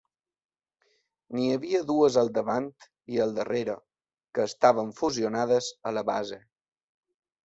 N'hi 1.35 1.43
havia 1.57 1.81
dues 1.89 2.15
al 2.21 2.31
davant 2.37 2.69
i 3.15 3.21
al 3.25 3.35
darrere, 3.35 3.75
que 4.39 4.47
estaven 4.53 4.89
fusionades 5.01 5.69
a 5.91 5.93
la 5.99 6.05
base. 6.09 6.41